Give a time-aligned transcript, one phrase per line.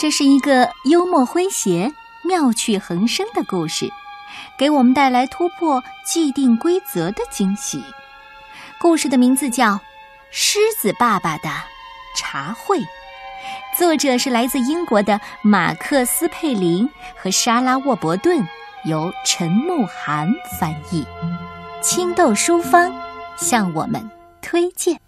[0.00, 3.92] 这是一个幽默诙谐、妙趣横生的故事，
[4.56, 7.84] 给我们带来突破既定规则的惊喜。
[8.80, 9.72] 故事的名字叫
[10.30, 11.50] 《狮子爸爸的
[12.16, 12.78] 茶会》，
[13.76, 18.42] 作者是来自英国的马克思·佩林和莎拉·沃伯顿，
[18.86, 21.06] 由陈慕涵翻译，
[21.82, 22.90] 青豆书坊
[23.36, 24.10] 向我们
[24.40, 24.98] 推荐。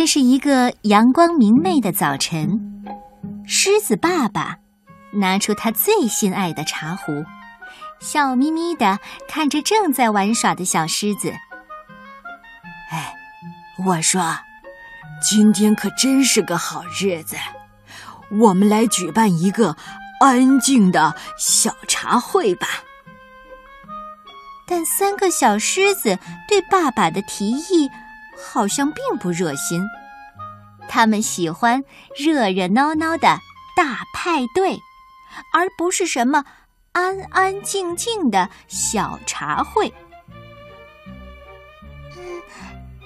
[0.00, 2.56] 这是一个阳光明媚的早晨，
[3.48, 4.56] 狮子爸爸
[5.12, 7.24] 拿出他最心爱的茶壶，
[7.98, 11.34] 笑眯眯的看着正在玩耍的小狮子。
[12.92, 13.12] 哎，
[13.84, 14.38] 我说，
[15.20, 17.36] 今天可真是个好日子，
[18.40, 19.76] 我们来举办一个
[20.20, 22.68] 安静的小茶会吧。
[24.64, 27.90] 但三个小狮子对爸爸的提议。
[28.40, 29.82] 好像并不热心，
[30.88, 31.82] 他们喜欢
[32.16, 33.38] 热热闹闹的
[33.76, 34.78] 大派对，
[35.52, 36.44] 而不是什么
[36.92, 39.92] 安安静静的小茶会。
[42.16, 42.42] 嗯，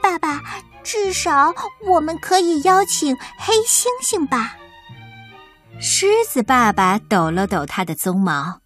[0.02, 0.42] 爸爸，
[0.83, 1.52] 至少
[1.86, 4.56] 我们可以邀请黑猩猩吧？
[5.80, 8.61] 狮子爸爸抖了抖他的鬃毛，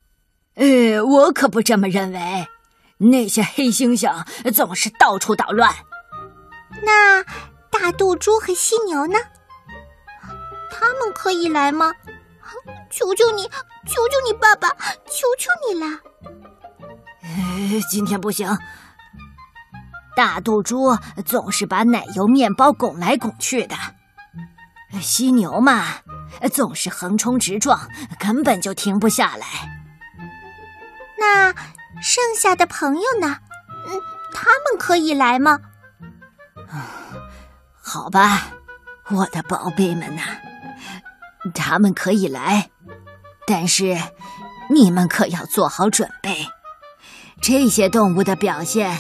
[0.55, 2.47] 呃，我可不这么认为。
[2.99, 5.75] 那些黑猩猩总是到处捣乱。
[6.83, 7.23] 那
[7.71, 9.19] 大肚猪和犀牛呢？
[10.71, 11.93] 他们可以来吗？
[12.91, 13.43] 求求你，
[13.87, 14.69] 求求你，爸爸，
[15.07, 16.01] 求求你了！
[17.91, 18.49] 今天不行。
[20.17, 23.77] 大肚猪总是把奶油面包拱来拱去的，
[25.01, 25.85] 犀牛嘛，
[26.53, 29.47] 总是横冲直撞，根本就停不下来。
[31.19, 31.53] 那
[32.01, 33.39] 剩下的朋友呢？
[33.89, 34.01] 嗯，
[34.33, 35.59] 他们可以来吗？
[37.97, 38.49] 好吧，
[39.09, 40.21] 我的宝贝们呐，
[41.55, 42.69] 他们可以来，
[43.47, 43.97] 但是
[44.69, 46.47] 你们可要做好准备。
[47.41, 48.99] 这些动物的表现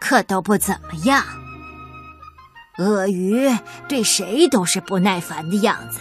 [0.00, 1.24] 可都不怎么样。
[2.78, 3.50] 鳄鱼
[3.88, 5.98] 对谁都是不耐烦的样子。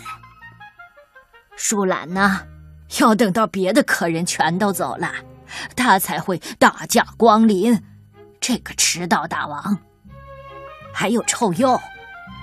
[1.55, 2.41] 树懒呢，
[2.99, 5.11] 要等到别的客人全都走了，
[5.75, 7.83] 他才会大驾光临。
[8.39, 9.79] 这个迟到大王。
[10.93, 11.81] 还有臭鼬，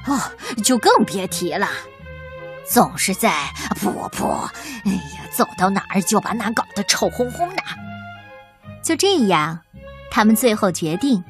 [0.06, 0.20] 哦，
[0.64, 1.68] 就更别提了，
[2.64, 3.30] 总是在
[3.80, 4.48] 噗噗，
[4.84, 7.62] 哎呀，走到哪儿就把哪搞得臭烘烘的。
[8.82, 9.60] 就这样，
[10.10, 11.22] 他们最后决定，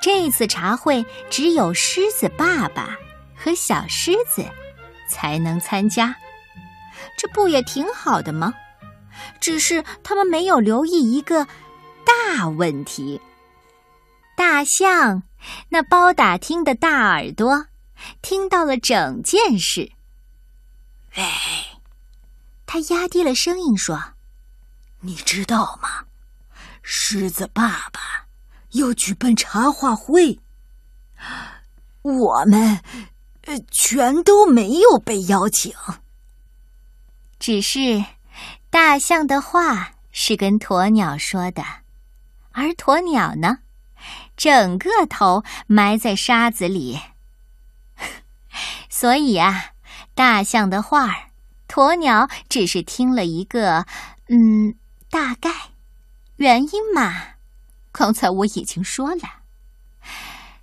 [0.00, 2.96] 这次茶会只有狮子爸爸
[3.34, 4.44] 和小狮子
[5.08, 6.14] 才能参加。
[7.18, 8.54] 这不也挺好的吗？
[9.40, 11.46] 只是他们没有留意一个
[12.04, 13.20] 大问题：
[14.36, 15.22] 大象。
[15.68, 17.66] 那包打听的大耳朵
[18.22, 19.92] 听到了整件事。
[21.16, 21.24] 喂，
[22.66, 24.14] 他压低了声音说
[25.00, 26.06] ：“你知道吗？
[26.82, 28.26] 狮子爸爸
[28.72, 30.40] 要举办茶话会，
[32.02, 32.80] 我们
[33.42, 35.72] 呃全都没有被邀请。
[37.38, 38.04] 只是
[38.70, 41.62] 大象的话是跟鸵鸟说的，
[42.50, 43.58] 而鸵鸟呢？”
[44.36, 47.00] 整个头埋在沙子里，
[48.96, 49.72] 所以啊，
[50.14, 51.30] 大象的话儿，
[51.66, 53.86] 鸵鸟只是听了一个，
[54.28, 54.76] 嗯，
[55.10, 55.50] 大概
[56.36, 57.12] 原因嘛。
[57.90, 59.22] 刚才我已经说了。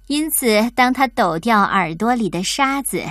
[0.08, 3.04] 因此，当他抖掉耳朵里的沙子，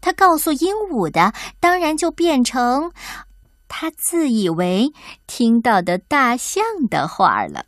[0.00, 2.90] 他告诉鹦鹉的，当然就变成
[3.68, 4.92] 他自以为
[5.28, 7.66] 听到的大象的话了。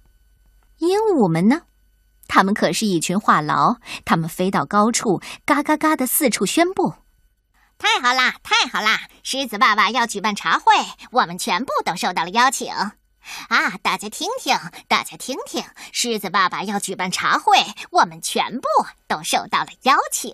[0.78, 1.60] 鹦鹉们呢？
[2.34, 3.76] 他们可是一群话痨，
[4.06, 6.94] 他们飞到高处，嘎嘎嘎的四处宣布
[7.76, 9.02] ：“太好啦，太好啦！
[9.22, 10.72] 狮子爸爸要举办茶会，
[11.10, 12.72] 我们全部都受到了邀请。
[12.72, 14.56] 啊，大家听听，
[14.88, 15.62] 大家听听，
[15.92, 17.58] 狮子爸爸要举办茶会，
[17.90, 18.66] 我们全部
[19.06, 20.32] 都受到了邀请。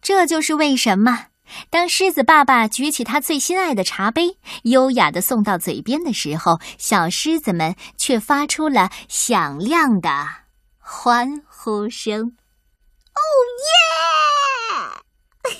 [0.00, 1.26] 这就是为什么，
[1.68, 10.08] 当狮子爸爸举起他最心爱的茶杯，优雅的送到嘴边的时候，小狮子们却发出了响亮的。”
[10.86, 12.20] 欢呼声！
[13.14, 13.20] 哦
[15.48, 15.54] 耶！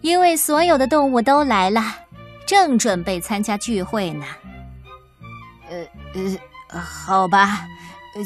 [0.00, 1.82] 因为所有的动物都来了，
[2.46, 4.24] 正准备参加聚会呢。
[5.68, 5.86] 呃
[6.70, 7.66] 呃，好吧，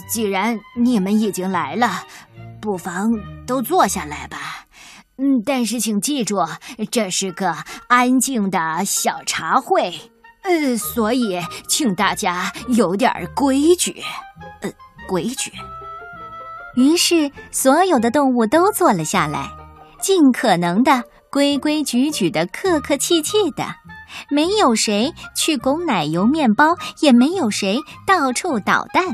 [0.08, 2.06] 既然你们已经来了，
[2.60, 3.10] 不妨
[3.44, 4.66] 都坐下来吧。
[5.16, 6.46] 嗯，但是请记住，
[6.92, 7.56] 这是个
[7.88, 10.11] 安静的小茶会，
[10.42, 14.02] 呃，所以请大家有点规矩，
[14.60, 14.70] 呃，
[15.08, 15.52] 规矩。
[16.74, 19.50] 于是，所有的动物都坐了下来，
[20.00, 23.66] 尽可能的规规矩矩的、客客气气的，
[24.30, 29.04] 没有谁去拱奶油面包，也没有谁到处捣蛋。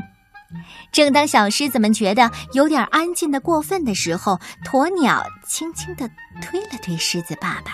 [0.91, 6.09] 正当小狮子们觉得有点安静的过分的时候，鸵鸟轻轻地
[6.41, 7.73] 推了推狮子爸爸：“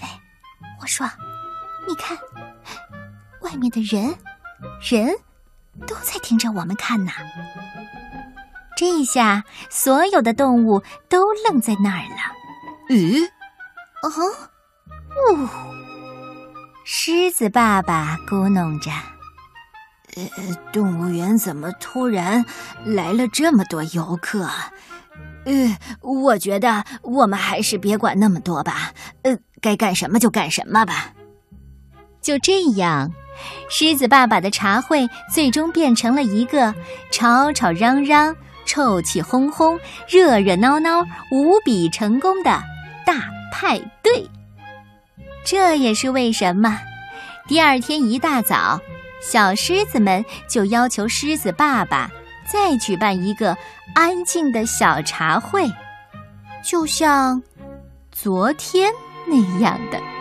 [0.00, 0.08] 喂，
[0.80, 1.04] 我说，
[1.88, 2.16] 你看，
[3.42, 4.14] 外面的人，
[4.80, 5.14] 人
[5.86, 7.12] 都在盯着我们看呢。”
[8.76, 12.16] 这一下，所有的动物都愣在那儿了。
[12.88, 13.24] 咦？
[14.02, 14.10] 哦，
[15.34, 15.48] 呜！
[16.84, 18.90] 狮子爸爸咕哝着。
[20.16, 22.44] 呃，动物园怎么突然
[22.84, 24.48] 来了这么多游客？
[25.44, 28.92] 呃，我觉得我们还是别管那么多吧。
[29.22, 31.12] 呃，该干什么就干什么吧。
[32.20, 33.12] 就这样，
[33.68, 36.74] 狮子爸爸的茶会最终变成了一个
[37.10, 42.62] 吵吵嚷嚷、臭气哄哄、热热闹闹、无比成功的
[43.04, 43.14] 大
[43.52, 44.28] 派对。
[45.44, 46.80] 这也是为什么
[47.48, 48.80] 第二天一大早。
[49.20, 52.10] 小狮子们就要求狮子爸爸
[52.44, 53.56] 再举办一个
[53.94, 55.70] 安静的小茶会，
[56.64, 57.40] 就像
[58.10, 58.92] 昨天
[59.28, 60.11] 那样的。